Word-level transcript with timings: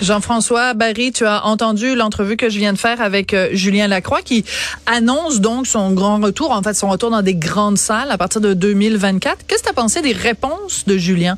Jean-François 0.00 0.74
Barry, 0.74 1.12
tu 1.12 1.26
as 1.26 1.44
entendu 1.44 1.94
l'entrevue 1.94 2.36
que 2.36 2.50
je 2.50 2.58
viens 2.58 2.72
de 2.72 2.78
faire 2.78 3.00
avec 3.00 3.34
euh, 3.34 3.48
Julien 3.52 3.88
Lacroix 3.88 4.22
qui 4.22 4.44
annonce 4.86 5.40
donc 5.40 5.66
son 5.66 5.92
grand 5.92 6.18
retour, 6.20 6.52
en 6.52 6.62
fait 6.62 6.74
son 6.74 6.88
retour 6.88 7.10
dans 7.10 7.22
des 7.22 7.34
grandes 7.34 7.78
salles 7.78 8.10
à 8.10 8.18
partir 8.18 8.40
de 8.40 8.54
2024. 8.54 9.46
Qu'est-ce 9.46 9.62
que 9.62 9.64
tu 9.64 9.70
as 9.70 9.74
pensé 9.74 10.00
des 10.00 10.12
réponses 10.12 10.84
de 10.86 10.96
Julien? 10.98 11.36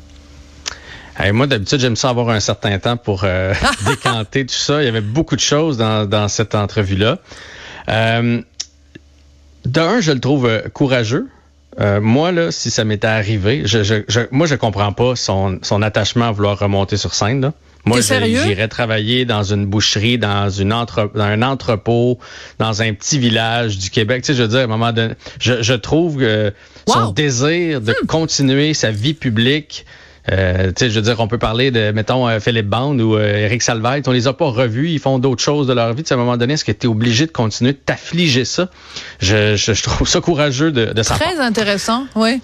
moi, 1.31 1.45
d'habitude, 1.45 1.79
j'aime 1.79 1.95
ça 1.95 2.09
avoir 2.09 2.29
un 2.29 2.39
certain 2.39 2.79
temps 2.79 2.97
pour 2.97 3.21
euh, 3.23 3.53
décanter 3.85 4.45
tout 4.45 4.55
ça. 4.55 4.81
Il 4.81 4.85
y 4.85 4.89
avait 4.89 5.01
beaucoup 5.01 5.35
de 5.35 5.41
choses 5.41 5.77
dans, 5.77 6.27
cette 6.27 6.55
entrevue-là. 6.55 7.19
Euh, 7.89 8.41
D'un, 9.65 10.01
je 10.01 10.11
le 10.11 10.19
trouve 10.19 10.47
euh, 10.47 10.61
courageux. 10.73 11.27
moi, 12.01 12.31
là, 12.31 12.51
si 12.51 12.71
ça 12.71 12.83
m'était 12.83 13.07
arrivé, 13.07 13.63
je, 13.65 13.83
je, 13.83 14.21
moi, 14.31 14.47
je 14.47 14.55
comprends 14.55 14.93
pas 14.93 15.15
son, 15.15 15.59
son 15.61 15.81
attachement 15.81 16.25
à 16.25 16.31
vouloir 16.31 16.57
remonter 16.57 16.97
sur 16.97 17.13
scène. 17.13 17.41
Là. 17.41 17.53
Moi, 17.85 18.01
j'irais 18.01 18.67
travailler 18.67 19.25
dans 19.25 19.43
une 19.43 19.65
boucherie, 19.65 20.17
dans 20.17 20.49
une 20.49 20.71
entre, 20.73 21.11
dans 21.15 21.23
un 21.23 21.41
entrepôt, 21.41 22.19
dans 22.59 22.81
un 22.81 22.93
petit 22.93 23.17
village 23.17 23.77
du 23.77 23.89
Québec. 23.89 24.23
Tu 24.23 24.27
sais, 24.27 24.37
je 24.37 24.43
veux 24.43 24.49
dire, 24.49 24.59
à 24.59 24.63
un 24.63 24.67
moment 24.67 24.91
donné, 24.91 25.15
je, 25.39 25.61
je 25.61 25.73
trouve 25.73 26.17
que 26.17 26.53
son 26.87 27.11
désir 27.11 27.81
de 27.81 27.91
hmm. 27.91 28.05
continuer 28.07 28.73
sa 28.73 28.91
vie 28.91 29.13
publique, 29.13 29.85
euh, 30.31 30.67
tu 30.67 30.73
sais, 30.77 30.89
je 30.89 30.95
veux 30.95 31.01
dire, 31.01 31.19
on 31.19 31.27
peut 31.27 31.37
parler 31.37 31.71
de, 31.71 31.91
mettons, 31.91 32.27
euh, 32.27 32.39
Philippe 32.39 32.67
Bond 32.67 32.99
ou 32.99 33.15
euh, 33.15 33.45
Eric 33.45 33.61
Salvaille. 33.61 34.03
On 34.05 34.11
les 34.11 34.27
a 34.27 34.33
pas 34.33 34.45
revus. 34.45 34.89
Ils 34.89 34.99
font 34.99 35.17
d'autres 35.19 35.41
choses 35.41 35.67
de 35.67 35.73
leur 35.73 35.93
vie. 35.93 36.03
à 36.09 36.13
un 36.13 36.17
moment 36.17 36.37
donné, 36.37 36.53
est-ce 36.53 36.65
que 36.65 36.71
tu 36.71 36.85
es 36.85 36.89
obligé 36.89 37.25
de 37.25 37.31
continuer 37.31 37.73
de 37.73 37.77
t'affliger 37.77 38.45
ça? 38.45 38.69
Je, 39.19 39.55
je, 39.55 39.73
je, 39.73 39.83
trouve 39.83 40.07
ça 40.07 40.21
courageux 40.21 40.71
de, 40.71 40.93
de 40.93 41.01
Très 41.01 41.39
intéressant, 41.39 42.05
oui. 42.15 42.41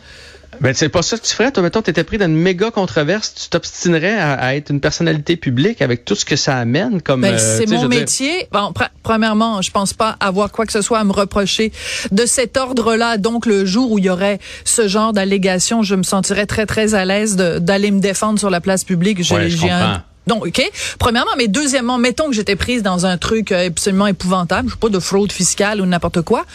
Ben, 0.60 0.74
c'est 0.74 0.90
pas 0.90 1.02
ça 1.02 1.18
que 1.18 1.24
tu 1.24 1.34
ferais. 1.36 1.52
Toi, 1.52 1.64
mettons, 1.64 1.82
t'étais 1.82 2.04
pris 2.04 2.18
dans 2.18 2.26
une 2.26 2.36
méga 2.36 2.72
controverse. 2.72 3.34
Tu 3.36 3.50
t'obstinerais 3.50 4.18
à, 4.18 4.56
être 4.56 4.72
une 4.72 4.80
personnalité 4.80 5.36
publique 5.36 5.82
avec 5.82 6.06
tout 6.06 6.16
ce 6.16 6.26
que 6.26 6.36
ça 6.36 6.58
amène 6.58 7.02
comme. 7.02 7.22
Ben, 7.22 7.36
euh, 7.36 7.58
c'est 7.58 7.68
mon 7.68 7.88
métier. 7.88 8.48
Bon, 8.52 8.74
premièrement, 9.04 9.62
je 9.62 9.72
pense 9.72 9.94
pas 9.94 10.16
avoir 10.20 10.52
quoi 10.52 10.66
que 10.66 10.72
ce 10.72 10.82
soit 10.82 11.00
à 11.00 11.04
me 11.04 11.12
reprocher 11.12 11.72
de 12.12 12.26
cet 12.26 12.58
ordre-là. 12.58 13.18
Donc, 13.18 13.46
le 13.46 13.66
jour 13.66 13.92
où 13.92 14.00
il 14.00 14.06
y 14.06 14.10
aurait 14.10 14.40
ce 14.66 14.88
genre 14.88 15.14
d'allégation, 15.14 15.84
je 15.84 15.96
me 15.96 16.04
sentirais 16.04 16.46
très, 16.46 16.66
très 16.66 16.96
à 16.96 17.06
l'aise 17.06 17.36
d'aller 17.36 17.92
me 17.92 18.00
défendre 18.00 18.40
sur 18.40 18.50
la 18.50 18.62
place 18.62 18.84
publique. 18.84 19.24
J'ai, 19.24 19.50
je 19.50 19.62
comprends. 19.62 20.02
Donc, 20.28 20.46
OK. 20.46 20.62
Premièrement, 21.00 21.32
mais 21.38 21.48
deuxièmement, 21.48 21.98
mettons 21.98 22.28
que 22.28 22.34
j'étais 22.34 22.56
prise 22.56 22.84
dans 22.84 23.06
un 23.06 23.18
truc 23.18 23.52
euh, 23.52 23.68
absolument 23.68 24.08
épouvantable, 24.08 24.70
je 24.70 24.74
sais 24.74 24.80
pas 24.80 24.90
de 24.90 25.00
fraude 25.00 25.32
fiscale 25.32 25.82
ou 25.82 25.86
n'importe 25.86 26.22
quoi. 26.22 26.46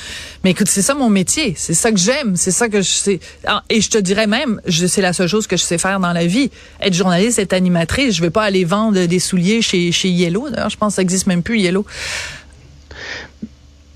Mais 0.44 0.50
écoute, 0.50 0.68
c'est 0.68 0.82
ça 0.82 0.94
mon 0.94 1.10
métier, 1.10 1.54
c'est 1.56 1.74
ça 1.74 1.90
que 1.90 1.98
j'aime, 1.98 2.36
c'est 2.36 2.50
ça 2.50 2.68
que 2.68 2.82
je 2.82 2.90
sais. 2.90 3.20
Ah, 3.46 3.62
et 3.70 3.80
je 3.80 3.90
te 3.90 3.98
dirais 3.98 4.26
même, 4.26 4.60
c'est 4.68 5.00
la 5.00 5.12
seule 5.12 5.28
chose 5.28 5.46
que 5.46 5.56
je 5.56 5.62
sais 5.62 5.78
faire 5.78 6.00
dans 6.00 6.12
la 6.12 6.26
vie. 6.26 6.50
Être 6.80 6.94
journaliste, 6.94 7.38
être 7.38 7.52
animatrice, 7.52 8.14
je 8.14 8.22
vais 8.22 8.30
pas 8.30 8.44
aller 8.44 8.64
vendre 8.64 9.06
des 9.06 9.18
souliers 9.18 9.62
chez 9.62 9.90
chez 9.92 10.08
Yellow. 10.08 10.50
D'ailleurs, 10.50 10.70
je 10.70 10.76
pense 10.76 10.92
que 10.92 10.96
ça 10.96 11.02
existe 11.02 11.26
même 11.26 11.42
plus 11.42 11.58
Yellow. 11.58 11.86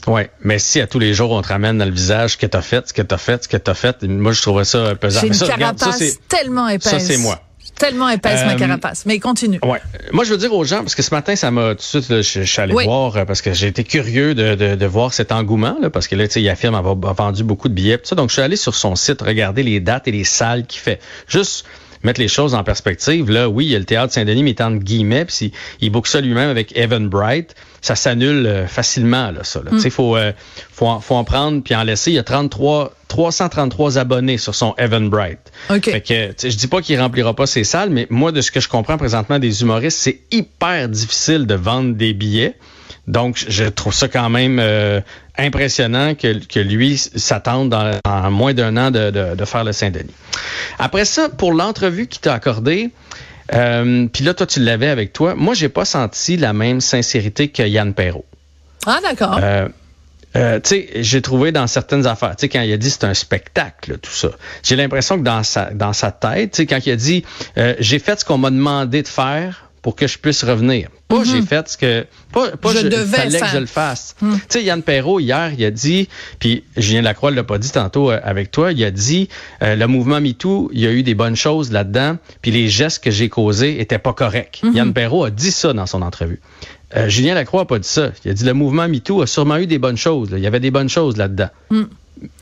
Oui, 0.06 0.22
mais 0.40 0.58
si 0.58 0.80
à 0.80 0.86
tous 0.86 1.00
les 1.00 1.14
jours 1.14 1.32
on 1.32 1.42
te 1.42 1.48
ramène 1.48 1.78
dans 1.78 1.84
le 1.84 1.90
visage 1.90 2.32
ce 2.32 2.36
que 2.36 2.46
t'as 2.46 2.62
fait, 2.62 2.88
ce 2.88 2.92
que 2.94 3.02
t'as 3.02 3.18
fait, 3.18 3.44
ce 3.44 3.48
que 3.48 3.56
t'as 3.56 3.74
fait, 3.74 4.02
moi 4.04 4.32
je 4.32 4.40
trouverais 4.40 4.64
ça 4.64 4.94
pesant. 4.94 5.20
J'ai 5.20 5.26
une 5.26 5.38
carapace 5.38 6.18
tellement 6.28 6.68
épaisse. 6.68 6.92
Ça 6.92 7.00
c'est 7.00 7.16
moi. 7.16 7.40
Tellement 7.78 8.08
épaisse 8.08 8.44
ma 8.44 8.54
euh, 8.54 8.56
carapace. 8.56 9.04
Mais 9.06 9.18
continue. 9.18 9.58
Ouais. 9.62 9.80
Moi, 10.12 10.24
je 10.24 10.30
veux 10.30 10.38
dire 10.38 10.52
aux 10.54 10.64
gens, 10.64 10.78
parce 10.78 10.94
que 10.94 11.02
ce 11.02 11.14
matin, 11.14 11.36
ça 11.36 11.50
m'a 11.50 11.74
tout 11.74 11.76
de 11.76 11.82
suite, 11.82 12.08
je, 12.08 12.42
suis 12.42 12.60
allé 12.60 12.72
voir, 12.72 13.16
euh, 13.16 13.24
parce 13.24 13.42
que 13.42 13.52
j'ai 13.52 13.66
été 13.66 13.84
curieux 13.84 14.34
de, 14.34 14.54
de, 14.54 14.74
de, 14.74 14.86
voir 14.86 15.12
cet 15.12 15.30
engouement, 15.30 15.76
là, 15.80 15.90
parce 15.90 16.08
que 16.08 16.16
là, 16.16 16.26
tu 16.26 16.34
sais, 16.34 16.42
il 16.42 16.48
affirme 16.48 16.74
avoir 16.74 16.96
vendu 16.96 17.44
beaucoup 17.44 17.68
de 17.68 17.74
billets, 17.74 17.98
tout 17.98 18.06
ça. 18.06 18.16
Donc, 18.16 18.30
je 18.30 18.34
suis 18.34 18.42
allé 18.42 18.56
sur 18.56 18.74
son 18.74 18.96
site, 18.96 19.20
regarder 19.20 19.62
les 19.62 19.80
dates 19.80 20.08
et 20.08 20.12
les 20.12 20.24
salles 20.24 20.66
qu'il 20.66 20.80
fait. 20.80 21.00
Juste 21.28 21.66
mettre 22.06 22.20
les 22.20 22.28
choses 22.28 22.54
en 22.54 22.64
perspective, 22.64 23.30
là, 23.30 23.48
oui, 23.48 23.66
il 23.66 23.72
y 23.72 23.76
a 23.76 23.78
le 23.78 23.84
théâtre 23.84 24.12
Saint-Denis, 24.12 24.42
mais 24.42 24.62
en 24.62 24.72
guillemets, 24.72 25.26
puis 25.26 25.52
il 25.80 25.90
book 25.90 26.06
ça 26.06 26.20
lui-même 26.20 26.48
avec 26.48 26.76
Evan 26.76 27.08
Bright. 27.08 27.54
Ça 27.82 27.94
s'annule 27.94 28.46
euh, 28.46 28.66
facilement, 28.66 29.30
là, 29.30 29.44
ça. 29.44 29.60
Il 29.70 29.76
mm. 29.76 29.90
faut, 29.90 30.16
euh, 30.16 30.32
faut, 30.72 30.86
en, 30.86 31.00
faut 31.00 31.14
en 31.14 31.24
prendre 31.24 31.62
puis 31.62 31.74
en 31.74 31.82
laisser. 31.82 32.12
Il 32.12 32.14
y 32.14 32.18
a 32.18 32.22
33, 32.22 32.94
333 33.08 33.98
abonnés 33.98 34.38
sur 34.38 34.54
son 34.54 34.74
Evan 34.78 35.08
Bright. 35.10 35.38
OK. 35.70 35.84
Fait 35.84 36.00
que, 36.00 36.48
je 36.48 36.56
dis 36.56 36.66
pas 36.66 36.80
qu'il 36.80 36.98
remplira 37.00 37.34
pas 37.34 37.46
ses 37.46 37.64
salles, 37.64 37.90
mais 37.90 38.06
moi, 38.08 38.32
de 38.32 38.40
ce 38.40 38.50
que 38.50 38.60
je 38.60 38.68
comprends 38.68 38.96
présentement 38.96 39.38
des 39.38 39.62
humoristes, 39.62 39.98
c'est 39.98 40.20
hyper 40.30 40.88
difficile 40.88 41.46
de 41.46 41.54
vendre 41.54 41.94
des 41.94 42.14
billets. 42.14 42.56
Donc, 43.06 43.44
je 43.48 43.64
trouve 43.64 43.94
ça 43.94 44.08
quand 44.08 44.28
même 44.28 44.58
euh, 44.58 45.00
impressionnant 45.38 46.14
que, 46.14 46.44
que 46.44 46.58
lui 46.58 46.98
s'attende 46.98 47.74
en 48.04 48.30
moins 48.30 48.52
d'un 48.52 48.76
an 48.76 48.90
de, 48.90 49.10
de, 49.10 49.34
de, 49.36 49.44
faire 49.44 49.62
le 49.62 49.72
Saint-Denis. 49.72 50.14
Après 50.78 51.04
ça, 51.04 51.28
pour 51.28 51.52
l'entrevue 51.52 52.08
qu'il 52.08 52.20
t'a 52.20 52.34
accordée, 52.34 52.90
euh, 53.54 54.06
puis 54.12 54.24
là, 54.24 54.34
toi, 54.34 54.46
tu 54.46 54.60
l'avais 54.60 54.88
avec 54.88 55.12
toi. 55.12 55.34
Moi, 55.34 55.54
j'ai 55.54 55.68
pas 55.68 55.84
senti 55.84 56.36
la 56.36 56.52
même 56.52 56.80
sincérité 56.80 57.48
que 57.48 57.62
Yann 57.62 57.94
Perrault. 57.94 58.24
Ah, 58.86 58.98
d'accord. 59.02 59.38
Euh, 59.42 59.68
euh, 60.36 60.60
tu 60.60 60.68
sais, 60.68 60.88
j'ai 60.96 61.22
trouvé 61.22 61.52
dans 61.52 61.66
certaines 61.66 62.06
affaires, 62.06 62.36
tu 62.36 62.42
sais, 62.42 62.48
quand 62.48 62.60
il 62.60 62.72
a 62.72 62.76
dit 62.76 62.90
c'est 62.90 63.04
un 63.04 63.14
spectacle, 63.14 63.98
tout 63.98 64.12
ça, 64.12 64.28
j'ai 64.62 64.76
l'impression 64.76 65.18
que 65.18 65.22
dans 65.22 65.42
sa, 65.42 65.70
dans 65.70 65.94
sa 65.94 66.10
tête, 66.10 66.50
tu 66.50 66.56
sais, 66.58 66.66
quand 66.66 66.84
il 66.84 66.92
a 66.92 66.96
dit 66.96 67.24
j'ai 67.78 67.98
fait 67.98 68.20
ce 68.20 68.24
qu'on 68.24 68.36
m'a 68.36 68.50
demandé 68.50 69.02
de 69.02 69.08
faire, 69.08 69.70
pour 69.80 69.96
que 69.96 70.06
je 70.06 70.18
puisse 70.18 70.44
revenir. 70.44 70.88
Pas 71.08 71.22
j'ai 71.22 71.40
mhm. 71.40 71.46
fait 71.46 71.68
ce 71.68 71.76
que 71.76 72.06
pas, 72.32 72.56
pas 72.56 72.74
je, 72.74 72.88
devais 72.88 73.16
fallait 73.16 73.38
que 73.38 73.46
je 73.46 73.58
le 73.58 73.66
fasse. 73.66 74.16
Hmm. 74.20 74.34
Tu 74.34 74.40
sais 74.48 74.64
Yann 74.64 74.82
Perrault 74.82 75.20
hier, 75.20 75.52
il 75.56 75.64
a 75.64 75.70
dit 75.70 76.08
puis 76.40 76.64
Julien 76.76 77.02
Lacroix 77.02 77.30
l'a 77.30 77.44
pas 77.44 77.58
dit 77.58 77.70
tantôt 77.70 78.10
euh, 78.10 78.18
avec 78.24 78.50
toi, 78.50 78.72
il 78.72 78.82
a 78.82 78.90
dit 78.90 79.28
euh, 79.62 79.76
le 79.76 79.86
mouvement 79.86 80.20
MeToo, 80.20 80.68
il 80.72 80.80
y 80.80 80.86
a 80.86 80.90
eu 80.90 81.04
des 81.04 81.14
bonnes 81.14 81.36
choses 81.36 81.70
là-dedans, 81.70 82.18
puis 82.42 82.50
les 82.50 82.68
gestes 82.68 83.04
que 83.04 83.12
j'ai 83.12 83.28
causés 83.28 83.80
étaient 83.80 84.00
pas 84.00 84.14
corrects. 84.14 84.60
Mhm. 84.64 84.74
Yann 84.74 84.92
Perrault 84.92 85.22
a 85.22 85.30
dit 85.30 85.52
ça 85.52 85.72
dans 85.72 85.86
son 85.86 86.02
entrevue. 86.02 86.40
Euh, 86.96 87.08
Julien 87.08 87.34
Lacroix 87.34 87.62
a 87.62 87.66
pas 87.66 87.78
dit 87.78 87.88
ça. 87.88 88.10
Il 88.24 88.32
a 88.32 88.34
dit 88.34 88.44
le 88.44 88.54
mouvement 88.54 88.88
MeToo 88.88 89.22
a 89.22 89.28
sûrement 89.28 89.58
eu 89.58 89.66
des 89.66 89.78
bonnes 89.78 89.96
choses. 89.96 90.30
Il 90.32 90.42
y 90.42 90.46
avait 90.46 90.60
des 90.60 90.72
bonnes 90.72 90.88
choses 90.88 91.16
là-dedans. 91.16 91.50
Hmm. 91.70 91.84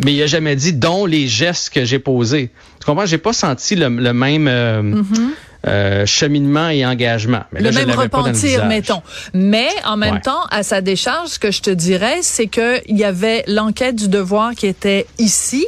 Mais 0.02 0.14
il 0.14 0.22
a 0.22 0.26
jamais 0.26 0.56
dit 0.56 0.72
dont 0.72 1.04
les 1.04 1.26
gestes 1.26 1.70
que 1.70 1.84
j'ai 1.84 1.98
posés. 1.98 2.50
Tu 2.78 2.86
comprends? 2.86 3.06
J'ai 3.06 3.18
pas 3.18 3.32
senti 3.32 3.74
le, 3.74 3.90
même 3.90 4.44
mhm. 4.44 5.32
Euh, 5.66 6.04
cheminement 6.04 6.68
et 6.68 6.84
engagement. 6.84 7.42
Mais 7.52 7.62
le 7.62 7.72
même 7.72 7.90
repentir, 7.90 8.66
mettons. 8.66 9.02
Mais 9.32 9.68
en 9.86 9.96
même 9.96 10.20
temps, 10.20 10.44
à 10.50 10.62
sa 10.62 10.82
décharge, 10.82 11.30
ce 11.30 11.38
que 11.38 11.50
je 11.50 11.62
te 11.62 11.70
dirais, 11.70 12.18
c'est 12.20 12.48
que 12.48 12.82
il 12.86 12.98
y 12.98 13.04
avait 13.04 13.44
l'enquête 13.46 13.96
du 13.96 14.08
devoir 14.08 14.54
qui 14.54 14.66
était 14.66 15.06
ici. 15.18 15.66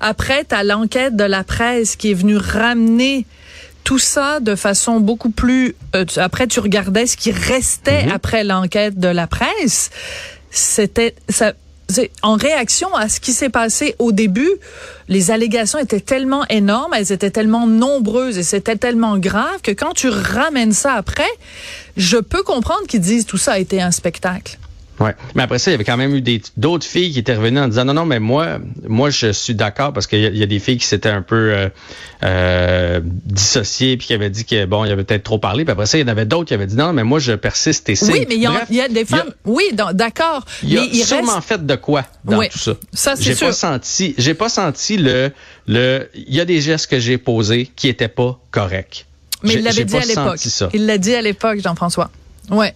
Après, 0.00 0.44
tu 0.44 0.54
as 0.54 0.64
l'enquête 0.64 1.14
de 1.14 1.24
la 1.24 1.44
presse 1.44 1.94
qui 1.94 2.10
est 2.10 2.14
venue 2.14 2.38
ramener 2.38 3.24
tout 3.84 4.00
ça 4.00 4.40
de 4.40 4.56
façon 4.56 4.98
beaucoup 4.98 5.30
plus. 5.30 5.76
Euh, 5.94 6.04
après, 6.16 6.48
tu 6.48 6.58
regardais 6.58 7.06
ce 7.06 7.16
qui 7.16 7.30
restait 7.30 8.06
mm-hmm. 8.06 8.12
après 8.12 8.42
l'enquête 8.42 8.98
de 8.98 9.08
la 9.08 9.28
presse. 9.28 9.90
C'était 10.50 11.14
ça 11.28 11.52
en 12.22 12.36
réaction 12.36 12.94
à 12.94 13.08
ce 13.08 13.20
qui 13.20 13.32
s'est 13.32 13.48
passé 13.48 13.96
au 13.98 14.12
début, 14.12 14.50
les 15.08 15.30
allégations 15.30 15.78
étaient 15.78 16.00
tellement 16.00 16.44
énormes, 16.48 16.94
elles 16.94 17.10
étaient 17.10 17.30
tellement 17.30 17.66
nombreuses 17.66 18.38
et 18.38 18.42
c'était 18.44 18.76
tellement 18.76 19.18
grave 19.18 19.60
que 19.62 19.72
quand 19.72 19.92
tu 19.92 20.08
ramènes 20.08 20.72
ça 20.72 20.94
après, 20.94 21.30
je 21.96 22.18
peux 22.18 22.42
comprendre 22.42 22.86
qu'ils 22.86 23.00
disent 23.00 23.26
tout 23.26 23.38
ça 23.38 23.52
a 23.52 23.58
été 23.58 23.82
un 23.82 23.90
spectacle. 23.90 24.59
Ouais. 25.00 25.14
Mais 25.34 25.42
après 25.42 25.58
ça, 25.58 25.70
il 25.70 25.72
y 25.72 25.76
avait 25.76 25.84
quand 25.84 25.96
même 25.96 26.14
eu 26.14 26.20
des 26.20 26.42
d'autres 26.58 26.86
filles 26.86 27.10
qui 27.10 27.18
étaient 27.18 27.34
revenues 27.34 27.60
en 27.60 27.68
disant 27.68 27.86
non, 27.86 27.94
non, 27.94 28.04
mais 28.04 28.20
moi, 28.20 28.58
moi, 28.86 29.08
je 29.08 29.32
suis 29.32 29.54
d'accord 29.54 29.94
parce 29.94 30.06
qu'il 30.06 30.18
y, 30.18 30.38
y, 30.38 30.42
a 30.42 30.46
des 30.46 30.58
filles 30.58 30.76
qui 30.76 30.86
s'étaient 30.86 31.08
un 31.08 31.22
peu 31.22 31.52
euh, 31.54 31.68
euh, 32.22 33.00
dissociées 33.02 33.96
puis 33.96 34.08
qui 34.08 34.14
avaient 34.14 34.28
dit 34.28 34.44
que 34.44 34.66
bon, 34.66 34.84
il 34.84 34.88
y 34.88 34.92
avait 34.92 35.04
peut-être 35.04 35.22
trop 35.22 35.38
parlé. 35.38 35.64
Puis 35.64 35.72
après 35.72 35.86
ça, 35.86 35.96
il 35.96 36.02
y 36.02 36.04
en 36.04 36.08
avait 36.08 36.26
d'autres 36.26 36.44
qui 36.44 36.54
avaient 36.54 36.66
dit 36.66 36.76
non, 36.76 36.92
mais 36.92 37.02
moi, 37.02 37.18
je 37.18 37.32
persiste 37.32 37.88
et 37.88 37.94
c'est. 37.94 38.12
Oui, 38.12 38.26
mais 38.28 38.34
il 38.34 38.42
y, 38.42 38.46
a, 38.46 38.66
y 38.70 38.80
a 38.80 38.88
des 38.88 39.06
femmes. 39.06 39.30
A, 39.30 39.34
oui, 39.46 39.64
d'accord. 39.94 40.44
Il 40.62 40.68
y 40.68 40.76
a 40.76 40.82
mais 40.82 40.88
il 40.92 41.04
sûrement 41.04 41.36
reste... 41.36 41.48
fait 41.48 41.64
de 41.64 41.74
quoi 41.76 42.04
dans 42.24 42.38
oui, 42.38 42.50
tout 42.50 42.58
ça. 42.58 42.72
Ça, 42.92 43.16
c'est 43.16 43.22
J'ai 43.22 43.34
sûr. 43.34 43.46
pas 43.46 43.52
senti. 43.54 44.14
J'ai 44.18 44.34
pas 44.34 44.50
senti 44.50 44.98
le 44.98 45.32
le. 45.66 46.10
Il 46.14 46.34
y 46.34 46.40
a 46.40 46.44
des 46.44 46.60
gestes 46.60 46.88
que 46.88 47.00
j'ai 47.00 47.16
posés 47.16 47.70
qui 47.74 47.88
étaient 47.88 48.08
pas 48.08 48.38
corrects. 48.50 49.06
Mais 49.42 49.54
il 49.54 49.62
l'avait 49.62 49.84
dit 49.84 49.96
à 49.96 50.04
l'époque. 50.04 50.40
Il 50.74 50.84
l'a 50.84 50.98
dit 50.98 51.14
à 51.14 51.22
l'époque, 51.22 51.60
Jean-François. 51.60 52.10
Ouais. 52.50 52.74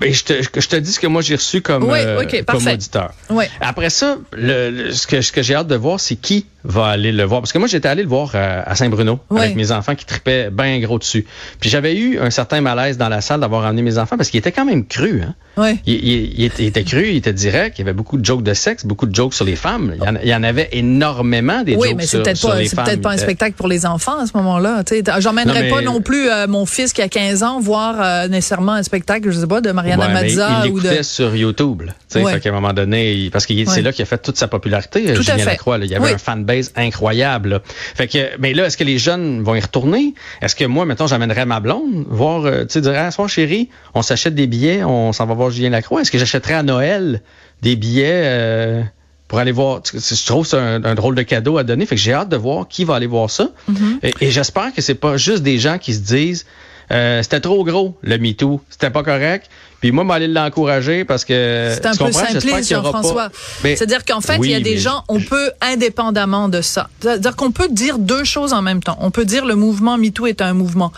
Mais 0.00 0.12
je 0.12 0.24
te, 0.24 0.32
je 0.42 0.68
te 0.68 0.76
dis 0.76 0.92
ce 0.92 1.00
que 1.00 1.06
moi 1.08 1.22
j'ai 1.22 1.34
reçu 1.34 1.60
comme, 1.60 1.84
Oui, 1.84 1.98
euh, 2.00 2.22
ok, 2.22 2.44
comme 2.46 2.66
auditeur. 2.66 3.10
Oui. 3.30 3.44
Après 3.60 3.90
ça, 3.90 4.16
le, 4.32 4.70
le- 4.70 4.92
ce 4.92 5.06
que, 5.06 5.20
ce 5.20 5.32
que 5.32 5.42
j'ai 5.42 5.54
hâte 5.56 5.66
de 5.66 5.74
voir, 5.74 5.98
c'est 5.98 6.14
qui 6.16 6.46
va 6.64 6.86
aller 6.86 7.12
le 7.12 7.24
voir. 7.24 7.40
Parce 7.40 7.52
que 7.52 7.58
moi, 7.58 7.66
j'étais 7.68 7.88
allé 7.88 8.02
le 8.02 8.08
voir 8.08 8.30
à, 8.34 8.68
à 8.68 8.74
Saint-Bruno 8.74 9.20
Oui. 9.30 9.40
avec 9.40 9.56
mes 9.56 9.72
enfants 9.72 9.94
qui 9.94 10.04
tripaient 10.04 10.50
bien 10.50 10.78
gros 10.80 10.98
dessus. 10.98 11.24
Puis 11.60 11.70
j'avais 11.70 11.96
eu 11.96 12.18
un 12.20 12.30
certain 12.30 12.60
malaise 12.60 12.98
dans 12.98 13.08
la 13.08 13.20
salle 13.20 13.40
d'avoir 13.40 13.64
amené 13.64 13.82
mes 13.82 13.98
enfants 13.98 14.16
parce 14.16 14.28
qu'il 14.30 14.38
était 14.38 14.52
quand 14.52 14.64
même 14.64 14.86
cru. 14.86 15.22
Hein? 15.22 15.34
Ouais. 15.56 15.78
Il, 15.86 15.94
il- 15.94 16.34
il 16.38 16.44
était, 16.44 16.62
il 16.62 16.66
était 16.66 16.84
cru, 16.84 17.08
il 17.08 17.16
était 17.16 17.32
direct, 17.32 17.78
il 17.78 17.80
y 17.80 17.84
avait 17.84 17.92
beaucoup 17.92 18.18
de 18.18 18.24
jokes 18.24 18.42
de 18.42 18.54
sexe, 18.54 18.84
beaucoup 18.84 19.06
de 19.06 19.14
jokes 19.14 19.34
sur 19.34 19.44
les 19.44 19.56
femmes. 19.56 19.94
Il 19.98 20.04
y 20.04 20.08
en, 20.08 20.14
il 20.22 20.28
y 20.28 20.34
en 20.34 20.42
avait 20.44 20.68
énormément 20.72 21.62
des 21.62 21.74
Oui, 21.76 21.88
jokes 21.88 21.96
mais 21.96 22.02
c'est 22.04 22.08
sur, 22.16 22.22
peut-être 22.22 22.36
sur 22.36 22.48
pas, 22.50 22.58
les 22.58 22.68
c'est 22.68 22.76
femmes. 22.76 22.84
peut-être 22.84 23.02
pas 23.02 23.12
un 23.12 23.16
spectacle 23.16 23.54
pour 23.56 23.68
les 23.68 23.86
enfants 23.86 24.18
à 24.20 24.26
ce 24.26 24.36
moment-là. 24.36 24.82
J'emmènerais 25.18 25.62
mais- 25.62 25.70
pas 25.70 25.80
non 25.80 26.00
plus 26.00 26.28
euh, 26.28 26.46
mon 26.46 26.66
fils 26.66 26.92
qui 26.92 27.02
a 27.02 27.08
15 27.08 27.42
ans 27.42 27.60
voir 27.60 27.96
euh, 28.00 28.28
nécessairement 28.28 28.72
un 28.72 28.82
spectacle, 28.82 29.30
je 29.30 29.38
sais 29.40 29.46
pas, 29.46 29.60
de 29.60 29.70
Ouais, 29.96 30.12
Mazza 30.12 30.62
il 30.66 30.72
ou 30.72 30.80
de. 30.80 31.02
sur 31.02 31.34
YouTube. 31.34 31.82
sais, 32.08 32.22
Ouais. 32.22 32.40
Qu'à 32.40 32.50
un 32.50 32.52
moment 32.52 32.72
donné, 32.72 33.12
il- 33.12 33.30
parce 33.30 33.46
que 33.46 33.54
c'est 33.66 33.82
là 33.82 33.92
qu'il 33.92 34.02
a 34.02 34.06
fait 34.06 34.18
toute 34.18 34.36
sa 34.36 34.48
popularité, 34.48 35.04
Tout 35.14 35.20
à 35.20 35.22
Julien. 35.36 35.44
Lacroix. 35.44 35.78
là. 35.78 35.84
Il 35.84 35.90
y 35.90 35.94
avait 35.94 36.06
Oui. 36.06 36.12
un 36.12 36.18
fanbase 36.18 36.72
incroyable. 36.76 37.48
là. 37.48 37.62
Fait 37.94 38.06
que, 38.08 38.36
mais 38.38 38.52
là, 38.54 38.66
est-ce 38.66 38.76
que 38.76 38.84
les 38.84 38.98
jeunes 38.98 39.42
vont 39.42 39.54
y 39.54 39.60
retourner? 39.60 40.14
Est-ce 40.42 40.56
que 40.56 40.64
moi, 40.64 40.84
mettons, 40.86 41.06
j'amènerais 41.06 41.46
ma 41.46 41.60
blonde 41.60 42.04
voir, 42.08 42.44
euh, 42.44 42.62
tu 42.62 42.74
sais, 42.74 42.80
dire, 42.80 42.94
ah, 42.96 43.10
soir, 43.10 43.28
chérie, 43.28 43.68
on 43.94 44.02
s'achète 44.02 44.34
des 44.34 44.46
billets, 44.46 44.82
on 44.84 45.12
s'en 45.12 45.26
va 45.26 45.34
voir 45.34 45.50
Julien 45.50 45.70
Lacroix. 45.70 46.02
Est-ce 46.02 46.10
que 46.10 46.18
j'achèterais 46.18 46.54
à 46.54 46.62
Noël 46.62 47.22
des 47.62 47.76
billets 47.76 48.22
euh, 48.24 48.82
pour 49.28 49.38
aller 49.38 49.52
voir? 49.52 49.80
Je 49.84 50.26
trouve 50.26 50.44
que 50.44 50.50
c'est 50.50 50.56
un, 50.58 50.84
un 50.84 50.94
drôle 50.94 51.14
de 51.14 51.22
cadeau 51.22 51.58
à 51.58 51.64
donner. 51.64 51.86
Fait 51.86 51.96
que 51.96 52.00
j'ai 52.00 52.12
hâte 52.12 52.28
de 52.28 52.36
voir 52.36 52.66
qui 52.68 52.84
va 52.84 52.94
aller 52.96 53.06
voir 53.06 53.30
ça. 53.30 53.50
Mm-hmm. 53.70 53.98
Et, 54.02 54.14
et 54.26 54.30
j'espère 54.30 54.72
que 54.74 54.80
c'est 54.82 54.94
pas 54.94 55.16
juste 55.16 55.42
des 55.42 55.58
gens 55.58 55.78
qui 55.78 55.94
se 55.94 56.00
disent, 56.00 56.46
euh, 56.90 57.22
c'était 57.22 57.40
trop 57.40 57.64
gros, 57.64 57.96
le 58.02 58.18
MeToo. 58.18 58.60
C'était 58.70 58.90
pas 58.90 59.02
correct. 59.02 59.48
Puis 59.80 59.92
moi, 59.92 60.02
m'aller 60.04 60.26
l'encourager 60.26 61.04
parce 61.04 61.24
que. 61.24 61.72
C'est 61.74 61.86
un 61.86 61.94
peu 61.94 62.10
simpliste, 62.10 62.70
Jean-François. 62.70 63.30
C'est-à-dire 63.62 64.04
qu'en 64.04 64.20
fait, 64.20 64.38
Oui, 64.38 64.48
il 64.48 64.52
y 64.52 64.54
a 64.54 64.60
des 64.60 64.72
mais- 64.72 64.78
gens, 64.78 65.04
on 65.08 65.20
peut, 65.20 65.52
indépendamment 65.60 66.48
de 66.48 66.60
ça, 66.62 66.88
c'est-à-dire 67.00 67.36
qu'on 67.36 67.52
peut 67.52 67.68
dire 67.68 67.98
deux 67.98 68.24
choses 68.24 68.52
en 68.52 68.62
même 68.62 68.82
temps. 68.82 68.96
On 69.00 69.10
peut 69.10 69.24
dire 69.24 69.44
le 69.46 69.54
mouvement 69.54 69.96
MeToo 69.98 70.26
est 70.26 70.40
un 70.42 70.52
mouvement 70.54 70.92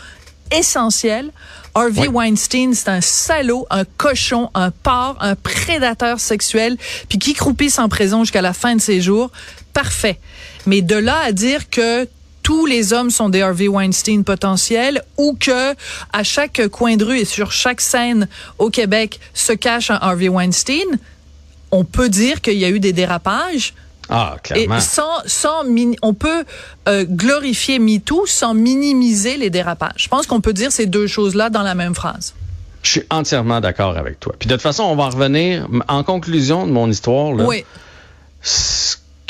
essentiel. 0.50 1.30
Harvey 1.74 2.02
Oui. 2.02 2.08
Weinstein, 2.08 2.74
c'est 2.74 2.88
un 2.88 3.00
salaud, 3.00 3.66
un 3.70 3.84
cochon, 3.84 4.50
un 4.54 4.70
porc, 4.72 5.16
un 5.20 5.36
prédateur 5.36 6.18
sexuel, 6.18 6.76
puis 7.08 7.18
qui 7.18 7.32
croupisse 7.34 7.78
en 7.78 7.88
prison 7.88 8.24
jusqu'à 8.24 8.42
la 8.42 8.52
fin 8.52 8.74
de 8.74 8.80
ses 8.80 9.00
jours. 9.00 9.30
Parfait. 9.72 10.18
Mais 10.66 10.82
de 10.82 10.96
là 10.96 11.18
à 11.24 11.30
dire 11.32 11.70
que 11.70 12.08
tous 12.50 12.66
les 12.66 12.92
hommes 12.92 13.10
sont 13.10 13.28
des 13.28 13.42
Harvey 13.42 13.68
Weinstein 13.68 14.24
potentiels 14.24 15.04
ou 15.16 15.36
que 15.38 15.72
à 16.12 16.24
chaque 16.24 16.66
coin 16.66 16.96
de 16.96 17.04
rue 17.04 17.18
et 17.20 17.24
sur 17.24 17.52
chaque 17.52 17.80
scène 17.80 18.26
au 18.58 18.70
Québec 18.70 19.20
se 19.34 19.52
cache 19.52 19.92
un 19.92 19.98
Harvey 20.00 20.28
Weinstein, 20.28 20.98
on 21.70 21.84
peut 21.84 22.08
dire 22.08 22.40
qu'il 22.40 22.58
y 22.58 22.64
a 22.64 22.68
eu 22.68 22.80
des 22.80 22.92
dérapages. 22.92 23.72
Ah, 24.08 24.34
Et 24.36 24.40
clairement. 24.66 24.80
sans, 24.80 25.22
sans 25.26 25.62
mini- 25.62 25.96
on 26.02 26.12
peut 26.12 26.42
euh, 26.88 27.04
glorifier 27.08 27.78
MeToo 27.78 28.26
sans 28.26 28.52
minimiser 28.52 29.36
les 29.36 29.48
dérapages. 29.50 29.92
Je 29.98 30.08
pense 30.08 30.26
qu'on 30.26 30.40
peut 30.40 30.52
dire 30.52 30.72
ces 30.72 30.86
deux 30.86 31.06
choses-là 31.06 31.50
dans 31.50 31.62
la 31.62 31.76
même 31.76 31.94
phrase. 31.94 32.34
Je 32.82 32.90
suis 32.90 33.02
entièrement 33.10 33.60
d'accord 33.60 33.96
avec 33.96 34.18
toi. 34.18 34.34
Puis 34.36 34.48
de 34.48 34.54
toute 34.54 34.62
façon, 34.62 34.82
on 34.82 34.96
va 34.96 35.04
en 35.04 35.10
revenir. 35.10 35.68
En 35.86 36.02
conclusion 36.02 36.66
de 36.66 36.72
mon 36.72 36.90
histoire, 36.90 37.32
là, 37.32 37.44
Oui, 37.44 37.64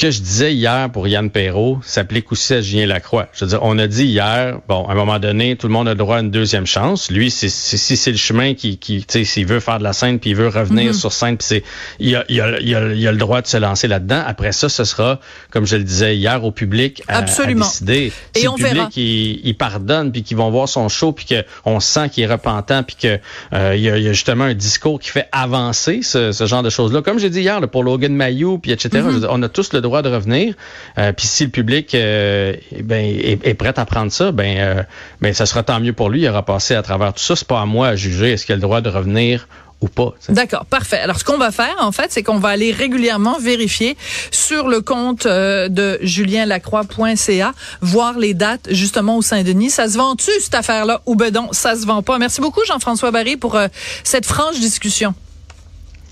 que 0.01 0.11
je 0.11 0.21
disais 0.23 0.55
hier 0.55 0.89
pour 0.91 1.07
Yann 1.09 1.29
Perrault 1.31 1.79
s'applique 1.83 2.33
aussi 2.33 2.55
à 2.55 2.63
Julien 2.63 2.87
Lacroix. 2.87 3.29
Je 3.35 3.45
veux 3.45 3.51
dire, 3.51 3.59
on 3.63 3.79
a 3.79 3.87
dit 3.87 4.05
hier, 4.07 4.59
bon, 4.67 4.87
à 4.87 4.93
un 4.93 4.95
moment 4.95 5.19
donné, 5.19 5.57
tout 5.57 5.67
le 5.67 5.73
monde 5.75 5.89
a 5.89 5.91
le 5.91 5.97
droit 5.99 6.17
à 6.17 6.21
une 6.21 6.31
deuxième 6.31 6.65
chance. 6.67 7.11
Lui, 7.11 7.31
c'est- 7.31 7.51
c'est- 7.51 7.77
si 7.77 7.97
c'est 7.99 8.11
le 8.11 8.17
chemin 8.17 8.55
qui, 8.55 8.79
qui 8.79 9.01
tu 9.01 9.05
sais, 9.09 9.25
s'il 9.25 9.45
veut 9.47 9.61
faire 9.61 9.79
de 9.79 9.85
la 9.85 9.93
scène 9.93 10.19
puis 10.19 10.31
il 10.31 10.37
veut 10.37 10.49
revenir 10.49 10.95
sur 10.95 11.13
scène, 11.13 11.37
puis 11.37 11.47
c'est, 11.47 11.65
il 11.99 12.17
a, 12.17 12.25
il, 12.31 12.41
a, 12.41 12.59
il, 12.61 12.75
a, 12.75 12.93
il 12.95 13.07
a 13.09 13.13
le 13.13 13.19
droit 13.19 13.43
de 13.43 13.47
se 13.47 13.59
lancer 13.59 13.89
là-dedans. 13.89 14.23
Après 14.27 14.53
ça, 14.53 14.71
ce 14.71 14.85
sera, 14.85 15.21
comme 15.51 15.67
je 15.67 15.77
le 15.77 15.85
disais 15.85 16.17
hier, 16.17 16.43
au 16.45 16.51
public 16.51 17.03
à, 17.07 17.17
à 17.17 17.19
Absolument. 17.19 17.67
décider. 17.67 18.11
Et 18.35 18.41
si 18.41 18.49
on 18.49 18.53
le 18.53 18.57
public 18.65 18.75
verra. 18.75 18.89
il, 18.97 19.41
il 19.47 19.55
pardonne 19.57 20.13
puis 20.13 20.23
qu'ils 20.23 20.39
vont 20.39 20.51
voir 20.51 20.67
son 20.69 20.89
show 20.89 21.13
puis 21.13 21.27
qu'on 21.65 21.79
sent 21.81 22.09
qu'il 22.09 22.25
est 22.25 22.27
repentant 22.27 22.83
puis 22.83 22.97
que 22.97 23.19
euh, 23.53 23.77
y 23.77 23.91
a, 23.91 24.13
justement 24.13 24.45
un 24.45 24.55
discours 24.55 24.99
qui 24.99 25.11
fait 25.11 25.27
avancer 25.31 26.01
ce, 26.03 26.33
ce 26.33 26.47
genre 26.47 26.63
de 26.63 26.71
choses 26.71 26.93
là 26.93 27.03
comme 27.03 27.19
j'ai 27.19 27.29
dit 27.29 27.41
hier 27.41 27.61
là, 27.61 27.67
pour 27.67 27.85
Logan 27.85 28.15
Mayou 28.15 28.59
puis 28.59 28.73
etc 28.73 28.89
je 28.95 29.01
veux 29.01 29.21
dire, 29.21 29.29
on 29.33 29.43
a 29.43 29.49
tous 29.49 29.73
le 29.75 29.81
droit 29.81 29.90
de 30.03 30.09
revenir 30.09 30.55
Euh, 30.99 31.13
puis 31.13 31.27
si 31.27 31.45
le 31.45 31.51
public 31.51 31.95
euh, 31.95 32.55
eh 32.77 32.83
ben, 32.83 33.05
est, 33.05 33.47
est 33.47 33.55
prêt 33.55 33.77
à 33.77 33.85
prendre 33.85 34.13
ça 34.13 34.33
ben 34.33 34.57
euh, 34.59 34.83
ben 35.21 35.33
ça 35.35 35.47
sera 35.47 35.63
tant 35.63 35.81
mieux 35.81 35.93
pour 35.93 36.09
lui 36.09 36.23
il 36.23 36.29
aura 36.29 36.45
passé 36.45 36.75
à 36.75 36.83
travers 36.83 37.13
tout 37.13 37.23
ça 37.23 37.37
c'est 37.37 37.47
pas 37.47 37.61
à 37.61 37.67
moi 37.67 37.89
à 37.89 37.97
juger 37.97 38.33
est-ce 38.33 38.47
qu'il 38.47 38.55
a 38.55 38.57
le 38.57 38.63
droit 38.63 38.81
de 38.81 38.89
revenir 38.89 39.47
ou 39.81 39.89
pas 39.89 40.13
d'accord, 40.29 40.67
parfait. 40.67 40.99
Alors, 40.99 41.19
ce 41.19 41.25
qu'on 41.25 41.39
va 41.39 41.51
faire, 41.51 41.75
en 41.81 41.93
fait, 41.93 42.13
c'est 42.13 42.23
qu'on 42.23 42.39
va 42.39 42.51
aller 42.51 42.71
régulièrement 42.71 43.39
vérifier 43.39 43.97
sur 44.31 44.69
le 44.69 44.83
compte 44.83 45.25
euh, 45.27 45.69
de 45.69 45.99
julienlacroix.ca, 46.03 47.55
voir 47.81 48.19
les 48.19 48.35
dates, 48.35 48.69
justement, 48.71 49.17
au 49.17 49.23
Saint-Denis. 49.23 49.71
Ça 49.71 49.89
se 49.89 49.97
vend-tu, 49.97 50.31
cette 50.41 50.55
affaire-là, 50.55 51.01
ou 51.07 51.15
ben 51.15 51.33
non, 51.33 51.49
ça 51.53 51.77
se 51.77 51.87
vend 51.87 52.03
pas? 52.03 52.19
Merci 52.19 52.41
beaucoup, 52.41 52.61
Jean-François 52.67 53.11
Barry, 53.11 53.37
pour 53.37 53.57
euh, 53.57 53.69
cette 54.05 54.27
franche 54.27 54.61
discussion. 54.61 55.15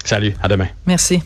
salut 0.04 0.34
à 0.42 0.48
demain 0.48 0.69
Merci. 0.86 1.20